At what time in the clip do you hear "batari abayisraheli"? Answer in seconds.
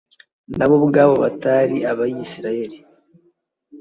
1.23-2.77